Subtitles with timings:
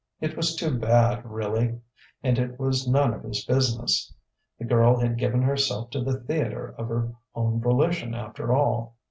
[0.19, 1.79] It was too bad, really.
[2.23, 4.11] And it was none of his business.
[4.57, 8.95] The girl had given herself to the theatre of her own volition, after all.